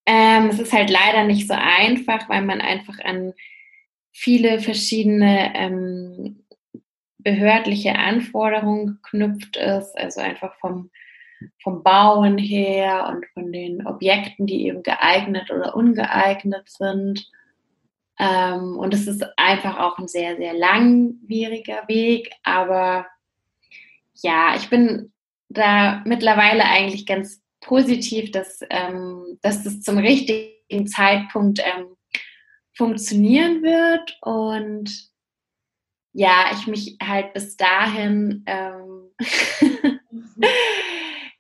[0.07, 3.35] Ähm, es ist halt leider nicht so einfach, weil man einfach an
[4.13, 6.45] viele verschiedene ähm,
[7.19, 10.91] behördliche Anforderungen geknüpft ist, also einfach vom,
[11.63, 17.31] vom Bauen her und von den Objekten, die eben geeignet oder ungeeignet sind.
[18.19, 23.07] Ähm, und es ist einfach auch ein sehr, sehr langwieriger Weg, aber
[24.23, 25.13] ja, ich bin
[25.49, 31.97] da mittlerweile eigentlich ganz positiv, dass, ähm, dass das zum richtigen Zeitpunkt ähm,
[32.75, 35.11] funktionieren wird und
[36.13, 39.11] ja, ich mich halt bis dahin ähm,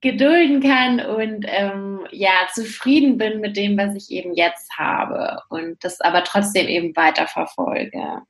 [0.00, 5.82] gedulden kann und ähm, ja, zufrieden bin mit dem, was ich eben jetzt habe und
[5.84, 8.22] das aber trotzdem eben weiter verfolge.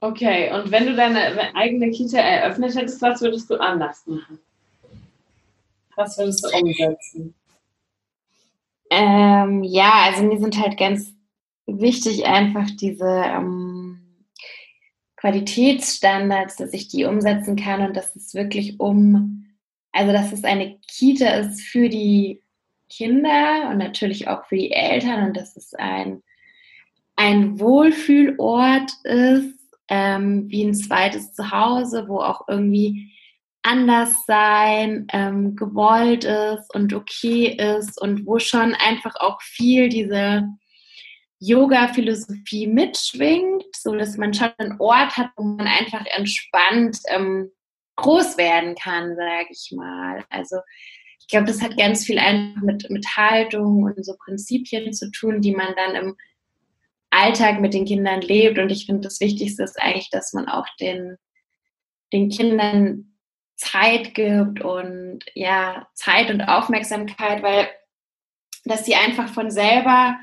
[0.00, 4.40] Okay, und wenn du deine eigene Kita eröffnet hättest, was würdest du anders machen?
[5.94, 7.34] Was würdest du umsetzen?
[8.90, 11.14] Ähm, ja, also mir sind halt ganz
[11.66, 14.26] wichtig einfach diese ähm,
[15.16, 19.46] Qualitätsstandards, dass ich die umsetzen kann und dass es wirklich um,
[19.92, 22.42] also dass es eine Kita ist für die
[22.88, 26.22] Kinder und natürlich auch für die Eltern und dass es ein,
[27.16, 33.12] ein Wohlfühlort ist, ähm, wie ein zweites Zuhause, wo auch irgendwie
[33.62, 40.48] anders sein ähm, gewollt ist und okay ist und wo schon einfach auch viel diese
[41.38, 47.50] Yoga-Philosophie mitschwingt, so dass man schon einen Ort hat, wo man einfach entspannt ähm,
[48.02, 50.24] groß werden kann, sage ich mal.
[50.30, 50.56] Also
[51.18, 55.40] ich glaube, das hat ganz viel einfach mit, mit Haltung und so Prinzipien zu tun,
[55.40, 56.16] die man dann im
[57.10, 58.58] Alltag mit den Kindern lebt.
[58.58, 61.16] Und ich finde, das Wichtigste ist eigentlich, dass man auch den,
[62.12, 63.16] den Kindern
[63.56, 67.68] Zeit gibt und ja, Zeit und Aufmerksamkeit, weil
[68.64, 70.16] dass sie einfach von selber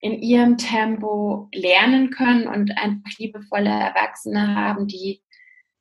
[0.00, 5.22] in ihrem Tempo lernen können und einfach liebevolle Erwachsene haben, die,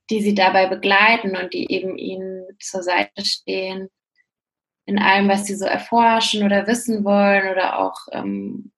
[0.10, 3.90] die sie dabei begleiten und die eben ihnen zur Seite stehen
[4.90, 8.72] in allem, was sie so erforschen oder wissen wollen oder auch ähm,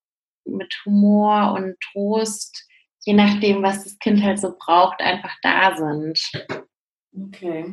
[0.44, 2.67] mit Humor und Trost,
[3.06, 6.20] je nachdem, was das Kind halt so braucht, einfach da sind.
[7.13, 7.65] Okay.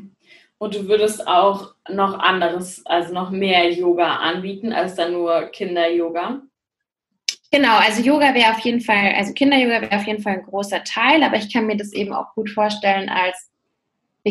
[0.58, 6.42] Und du würdest auch noch anderes, also noch mehr Yoga anbieten als dann nur Kinder-Yoga?
[7.50, 10.84] Genau, also Yoga wäre auf jeden Fall, also Kinder-Yoga wäre auf jeden Fall ein großer
[10.84, 13.47] Teil, aber ich kann mir das eben auch gut vorstellen als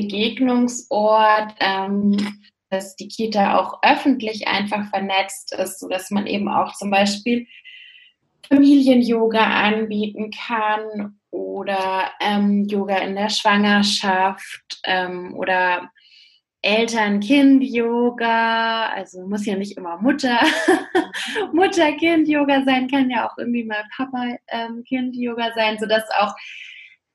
[0.01, 6.91] Begegnungsort, ähm, dass die Kita auch öffentlich einfach vernetzt ist, sodass man eben auch zum
[6.91, 7.47] Beispiel
[8.47, 15.89] Familien-Yoga anbieten kann oder ähm, Yoga in der Schwangerschaft ähm, oder
[16.61, 20.39] Eltern-Kind-Yoga, also muss ja nicht immer Mutter,
[21.53, 26.35] Mutter-Kind-Yoga sein, kann ja auch irgendwie mal Papa-Kind-Yoga sein, sodass auch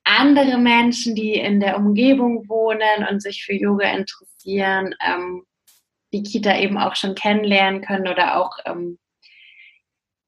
[0.05, 5.45] andere Menschen, die in der Umgebung wohnen und sich für Yoga interessieren, ähm,
[6.12, 8.99] die Kita eben auch schon kennenlernen können oder auch ähm,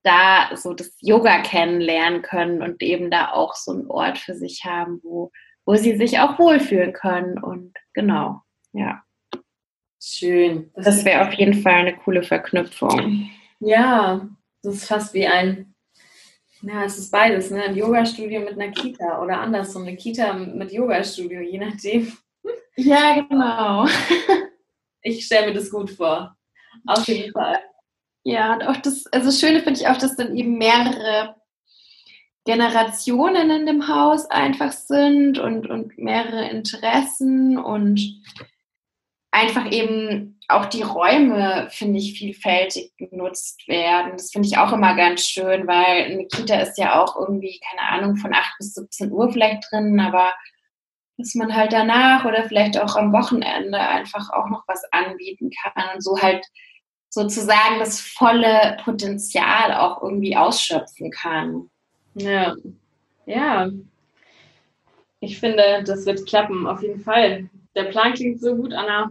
[0.03, 4.65] da so das Yoga kennenlernen können und eben da auch so einen Ort für sich
[4.65, 5.33] haben, wo,
[5.65, 7.43] wo sie sich auch wohlfühlen können.
[7.43, 9.03] Und genau, ja.
[10.01, 10.71] Schön.
[10.75, 13.31] Das, das wäre auf jeden Fall eine coole Verknüpfung.
[13.61, 14.29] Ja,
[14.63, 15.74] das ist fast wie ein
[16.66, 17.62] Ja, es ist beides, ne?
[17.62, 22.16] Ein Yoga-Studio mit einer Kita oder andersrum, eine Kita mit Yoga-Studio, je nachdem.
[22.77, 23.87] Ja, genau.
[25.03, 26.35] Ich stelle mir das gut vor.
[26.87, 27.61] Auf jeden Fall.
[28.22, 31.37] Ja, und auch das, also das Schöne finde ich auch, dass dann eben mehrere
[32.46, 38.22] Generationen in dem Haus einfach sind und, und mehrere Interessen und
[39.31, 44.12] einfach eben auch die Räume, finde ich, vielfältig genutzt werden.
[44.12, 47.88] Das finde ich auch immer ganz schön, weil eine Kita ist ja auch irgendwie, keine
[47.88, 50.33] Ahnung, von 8 bis 17 Uhr vielleicht drin, aber
[51.16, 55.94] dass man halt danach oder vielleicht auch am Wochenende einfach auch noch was anbieten kann
[55.94, 56.44] und so halt
[57.09, 61.70] sozusagen das volle Potenzial auch irgendwie ausschöpfen kann.
[62.14, 62.57] Ja,
[63.26, 63.70] ja.
[65.20, 67.48] Ich finde, das wird klappen, auf jeden Fall.
[67.76, 69.11] Der Plan klingt so gut, Anna.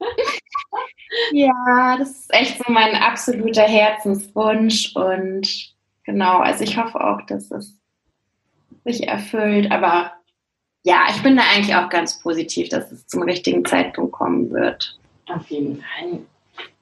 [1.32, 7.50] ja, das ist echt so mein absoluter Herzenswunsch und genau, also ich hoffe auch, dass
[7.50, 7.78] es
[8.84, 10.12] sich erfüllt, aber
[10.84, 14.98] ja, ich bin da eigentlich auch ganz positiv, dass es zum richtigen Zeitpunkt kommen wird.
[15.28, 16.20] Auf jeden Fall.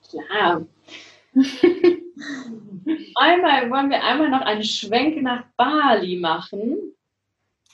[0.09, 0.63] Klar.
[3.15, 6.77] einmal wollen wir einmal noch einen Schwenk nach Bali machen.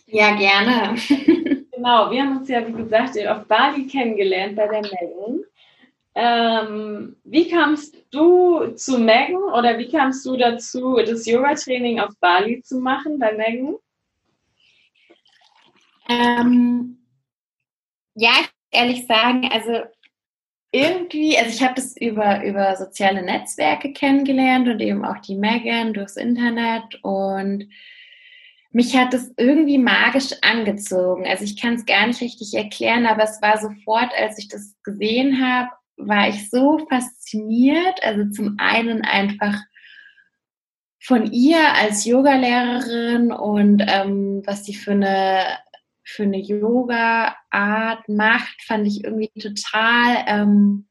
[0.06, 0.96] Ja, gerne.
[1.86, 5.44] genau, wir haben uns ja, wie gesagt, auf Bali kennengelernt bei der Megan.
[6.18, 12.62] Ähm, wie kamst du zu Megan oder wie kamst du dazu, das Yoga-Training auf Bali
[12.62, 13.76] zu machen bei Megan?
[16.08, 16.98] Ähm,
[18.14, 18.32] ja,
[18.70, 19.82] ehrlich sagen, also
[20.72, 25.92] irgendwie, also ich habe das über, über soziale Netzwerke kennengelernt und eben auch die Megan
[25.92, 27.68] durchs Internet und
[28.70, 31.26] mich hat es irgendwie magisch angezogen.
[31.26, 34.74] Also ich kann es gar nicht richtig erklären, aber es war sofort, als ich das
[34.82, 38.02] gesehen habe, war ich so fasziniert.
[38.02, 39.58] Also zum einen einfach
[41.00, 45.58] von ihr als Yogalehrerin und ähm, was sie für eine
[46.08, 50.86] für eine Yoga-Art macht, fand ich irgendwie total ähm,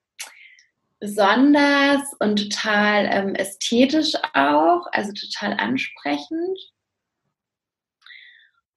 [1.00, 6.60] besonders und total ähm, ästhetisch auch, also total ansprechend.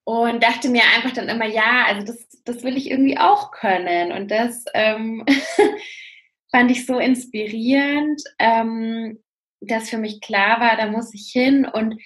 [0.09, 4.11] Und dachte mir einfach dann immer, ja, also das, das will ich irgendwie auch können.
[4.11, 5.27] Und das ähm,
[6.51, 9.23] fand ich so inspirierend, ähm,
[9.61, 11.67] dass für mich klar war, da muss ich hin.
[11.67, 12.01] Und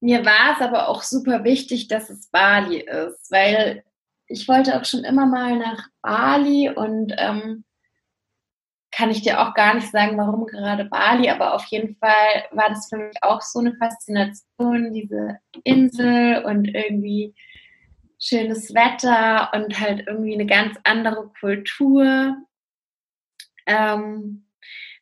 [0.00, 3.84] mir war es aber auch super wichtig, dass es Bali ist, weil
[4.26, 7.64] ich wollte auch schon immer mal nach Bali und ähm,
[8.96, 12.70] kann ich dir auch gar nicht sagen, warum gerade Bali, aber auf jeden Fall war
[12.70, 17.34] das für mich auch so eine Faszination, diese Insel und irgendwie
[18.18, 22.36] schönes Wetter und halt irgendwie eine ganz andere Kultur.
[23.66, 24.46] Ähm,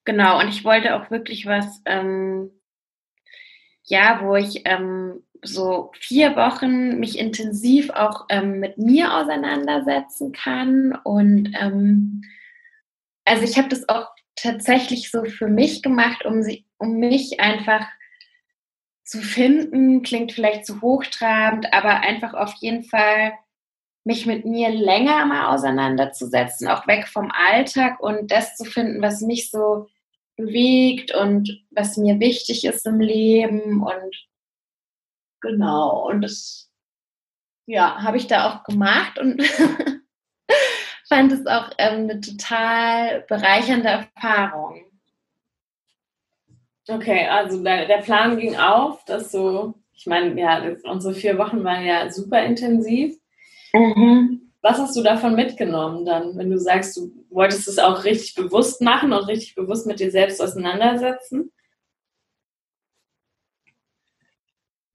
[0.04, 2.50] genau, und ich wollte auch wirklich was ähm,
[3.84, 10.98] ja, wo ich ähm, so vier Wochen mich intensiv auch ähm, mit mir auseinandersetzen kann.
[11.04, 12.22] Und ähm,
[13.24, 17.86] also ich habe das auch tatsächlich so für mich gemacht, um, sie, um mich einfach
[19.04, 23.32] zu finden, klingt vielleicht zu hochtrabend, aber einfach auf jeden Fall
[24.04, 29.20] mich mit mir länger mal auseinanderzusetzen, auch weg vom Alltag und das zu finden, was
[29.22, 29.88] mich so
[30.36, 34.28] bewegt und was mir wichtig ist im Leben und
[35.40, 36.70] genau und das
[37.66, 39.42] ja habe ich da auch gemacht und
[41.14, 44.82] fand es auch ähm, eine total bereichernde Erfahrung.
[46.88, 51.62] Okay, also der, der Plan ging auf, dass so, ich meine, ja, unsere vier Wochen
[51.62, 53.16] waren ja super intensiv.
[53.72, 54.50] Mhm.
[54.60, 58.80] Was hast du davon mitgenommen dann, wenn du sagst, du wolltest es auch richtig bewusst
[58.80, 61.52] machen und richtig bewusst mit dir selbst auseinandersetzen?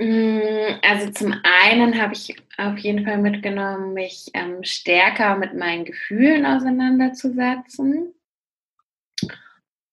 [0.02, 6.46] Also zum einen habe ich auf jeden Fall mitgenommen, mich ähm, stärker mit meinen Gefühlen
[6.46, 8.14] auseinanderzusetzen.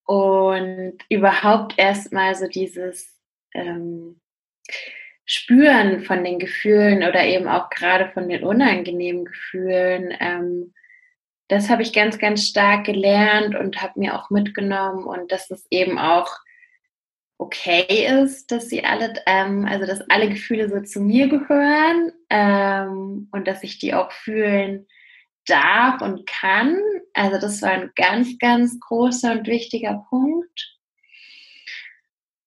[0.04, 3.18] Und überhaupt erstmal so dieses
[3.52, 4.20] ähm,
[5.24, 10.72] Spüren von den Gefühlen oder eben auch gerade von den unangenehmen Gefühlen, ähm,
[11.48, 15.04] das habe ich ganz, ganz stark gelernt und habe mir auch mitgenommen.
[15.04, 16.28] Und dass es eben auch
[17.38, 23.28] okay ist, dass sie alle, ähm, also dass alle Gefühle so zu mir gehören ähm,
[23.30, 24.86] und dass ich die auch fühlen
[25.46, 26.78] darf und kann.
[27.14, 30.76] Also das war ein ganz, ganz großer und wichtiger Punkt.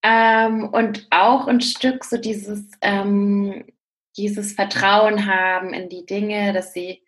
[0.02, 3.64] Ähm, und auch ein Stück so dieses, ähm,
[4.16, 7.02] dieses Vertrauen haben in die Dinge, dass sie,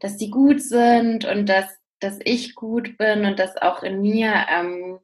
[0.00, 1.66] dass sie gut sind und dass,
[2.00, 4.98] dass ich gut bin und dass auch in mir ähm,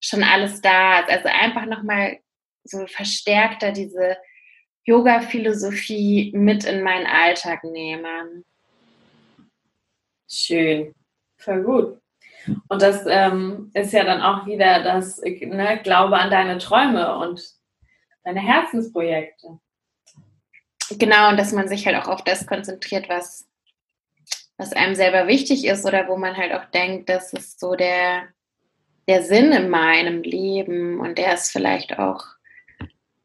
[0.00, 1.10] schon alles da ist.
[1.10, 2.18] Also einfach nochmal
[2.64, 4.16] so verstärkter diese
[4.84, 8.44] Yoga-Philosophie mit in meinen Alltag nehmen.
[10.28, 10.94] Schön,
[11.36, 12.00] voll gut.
[12.68, 17.42] Und das ähm, ist ja dann auch wieder das ne, Glaube an deine Träume und
[18.24, 19.58] deine Herzensprojekte.
[20.90, 23.46] Genau, und dass man sich halt auch auf das konzentriert, was,
[24.56, 28.28] was einem selber wichtig ist oder wo man halt auch denkt, das ist so der,
[29.08, 32.24] der Sinn in meinem Leben und der ist vielleicht auch,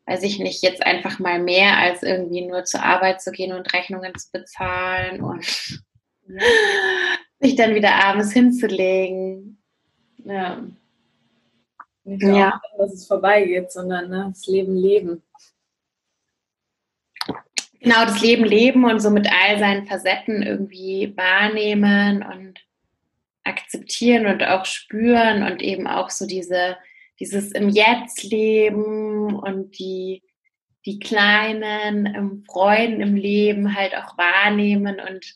[0.06, 3.72] weiß ich nicht, jetzt einfach mal mehr als irgendwie nur zur Arbeit zu gehen und
[3.74, 5.46] Rechnungen zu bezahlen und
[7.40, 9.62] sich dann wieder abends hinzulegen.
[10.24, 10.64] Ja.
[12.06, 12.62] Nicht ja.
[12.64, 15.22] Auch, dass es vorbeigeht, sondern ne, das Leben leben.
[17.82, 22.60] Genau, das Leben leben und so mit all seinen Facetten irgendwie wahrnehmen und
[23.44, 26.78] akzeptieren und auch spüren und eben auch so diese,
[27.20, 30.24] dieses im Jetzt leben und die,
[30.86, 35.36] die kleinen Freuden im Leben halt auch wahrnehmen und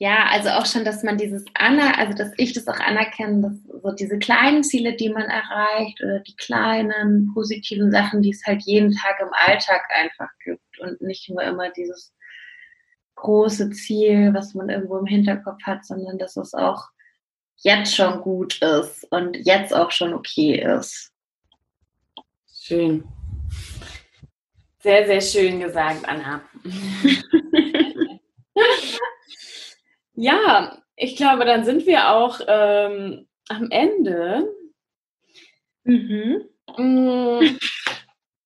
[0.00, 3.82] ja, also auch schon, dass man dieses Anna, also dass ich das auch anerkenne, dass
[3.82, 8.62] so diese kleinen Ziele, die man erreicht oder die kleinen positiven Sachen, die es halt
[8.62, 12.14] jeden Tag im Alltag einfach gibt und nicht nur immer dieses
[13.20, 16.88] große Ziel, was man irgendwo im Hinterkopf hat, sondern dass es auch
[17.56, 21.12] jetzt schon gut ist und jetzt auch schon okay ist.
[22.52, 23.04] Schön.
[24.80, 26.42] Sehr, sehr schön gesagt, Anna.
[30.20, 34.52] Ja, ich glaube, dann sind wir auch ähm, am Ende.
[35.84, 36.48] Mhm.
[36.76, 37.56] Mm,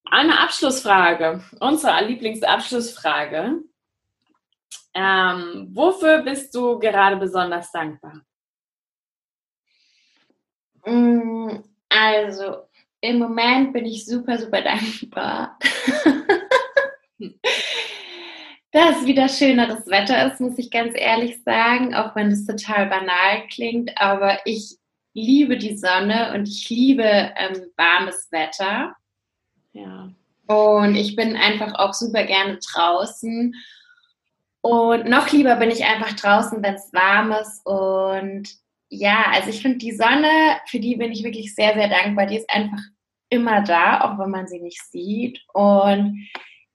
[0.05, 3.63] eine Abschlussfrage, unsere Lieblingsabschlussfrage.
[4.95, 8.21] Ähm, wofür bist du gerade besonders dankbar?
[10.85, 12.69] Mm, also,
[13.01, 15.59] im Moment bin ich super, super dankbar.
[18.73, 23.47] dass wieder schöneres Wetter ist, muss ich ganz ehrlich sagen, auch wenn es total banal
[23.51, 23.93] klingt.
[24.01, 24.79] Aber ich
[25.13, 28.97] liebe die Sonne und ich liebe ähm, warmes Wetter.
[29.75, 30.11] Ja.
[30.47, 33.55] Und ich bin einfach auch super gerne draußen.
[34.63, 37.67] Und noch lieber bin ich einfach draußen, wenn es warm ist.
[37.67, 38.49] Und
[38.89, 42.27] ja, also ich finde die Sonne, für die bin ich wirklich sehr, sehr dankbar.
[42.27, 42.81] Die ist einfach
[43.29, 45.41] immer da, auch wenn man sie nicht sieht.
[45.53, 46.29] Und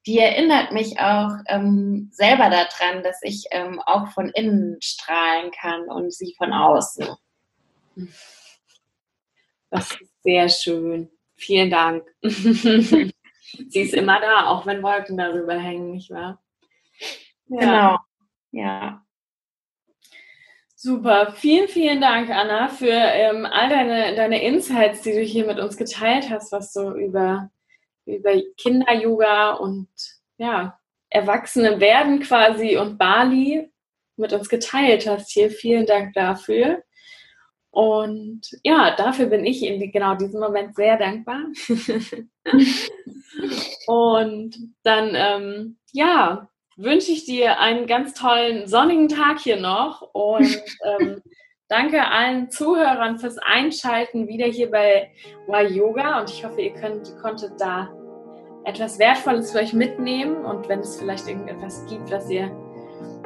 [0.05, 5.83] die erinnert mich auch ähm, selber daran, dass ich ähm, auch von innen strahlen kann
[5.89, 7.07] und sie von außen.
[9.69, 11.09] Das ist sehr schön.
[11.35, 12.03] Vielen Dank.
[12.21, 13.11] sie
[13.71, 16.41] ist immer da, auch wenn Wolken darüber hängen, nicht wahr?
[17.49, 17.59] Ja.
[17.59, 17.97] Genau.
[18.51, 19.03] Ja.
[20.75, 25.59] Super, vielen, vielen Dank, Anna, für ähm, all deine, deine Insights, die du hier mit
[25.59, 27.49] uns geteilt hast, was so über
[28.07, 29.89] über Kinder-Yoga und
[30.37, 30.79] ja,
[31.09, 33.71] Erwachsene werden quasi und Bali
[34.17, 35.51] mit uns geteilt hast hier.
[35.51, 36.83] Vielen Dank dafür.
[37.69, 41.43] Und ja, dafür bin ich in genau diesem Moment sehr dankbar.
[43.87, 50.47] und dann, ähm, ja, wünsche ich dir einen ganz tollen sonnigen Tag hier noch und
[50.99, 51.21] ähm,
[51.67, 55.11] danke allen Zuhörern fürs Einschalten wieder hier bei
[55.47, 57.89] Y Yoga und ich hoffe, ihr könnt, konntet da
[58.63, 62.51] etwas Wertvolles für euch mitnehmen und wenn es vielleicht irgendetwas gibt, was ihr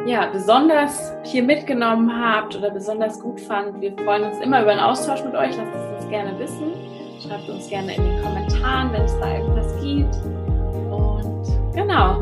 [0.06, 4.80] ja, besonders hier mitgenommen habt oder besonders gut fand, wir freuen uns immer über einen
[4.80, 5.56] Austausch mit euch.
[5.58, 6.74] Lasst es uns gerne wissen.
[7.22, 10.16] Schreibt uns gerne in den Kommentaren, wenn es da irgendwas gibt.
[10.92, 12.20] Und genau,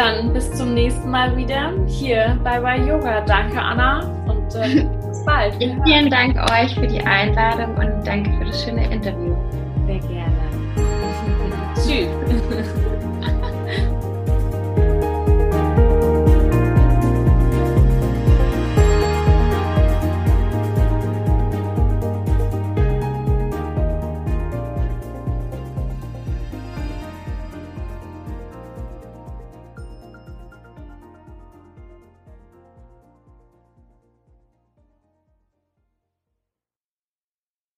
[0.00, 3.20] dann bis zum nächsten Mal wieder hier bei By Yoga.
[3.20, 5.54] Danke, Anna, und äh, bis bald.
[5.56, 9.36] Vielen Dank euch für die Einladung und danke für das schöne Interview.
[9.86, 10.30] Sehr gerne.
[11.74, 12.74] Tschüss.